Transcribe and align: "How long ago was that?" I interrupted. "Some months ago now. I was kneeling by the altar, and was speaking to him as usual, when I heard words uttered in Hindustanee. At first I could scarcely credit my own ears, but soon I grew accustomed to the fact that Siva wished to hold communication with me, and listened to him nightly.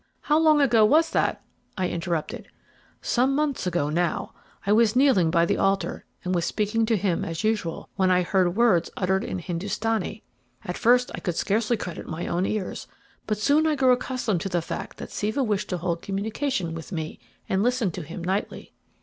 "How 0.21 0.39
long 0.39 0.59
ago 0.61 0.83
was 0.83 1.11
that?" 1.11 1.43
I 1.77 1.87
interrupted. 1.87 2.47
"Some 3.03 3.35
months 3.35 3.67
ago 3.67 3.91
now. 3.91 4.33
I 4.65 4.71
was 4.73 4.95
kneeling 4.95 5.29
by 5.29 5.45
the 5.45 5.57
altar, 5.59 6.05
and 6.25 6.33
was 6.33 6.43
speaking 6.43 6.87
to 6.87 6.97
him 6.97 7.23
as 7.23 7.43
usual, 7.43 7.87
when 7.97 8.09
I 8.09 8.23
heard 8.23 8.55
words 8.55 8.89
uttered 8.97 9.23
in 9.23 9.37
Hindustanee. 9.37 10.23
At 10.65 10.75
first 10.75 11.11
I 11.13 11.19
could 11.19 11.35
scarcely 11.35 11.77
credit 11.77 12.07
my 12.07 12.25
own 12.25 12.47
ears, 12.47 12.87
but 13.27 13.37
soon 13.37 13.67
I 13.67 13.75
grew 13.75 13.91
accustomed 13.91 14.41
to 14.41 14.49
the 14.49 14.59
fact 14.63 14.97
that 14.97 15.11
Siva 15.11 15.43
wished 15.43 15.69
to 15.69 15.77
hold 15.77 16.01
communication 16.01 16.73
with 16.73 16.91
me, 16.91 17.19
and 17.47 17.61
listened 17.61 17.93
to 17.93 18.01
him 18.01 18.23
nightly. 18.23 18.73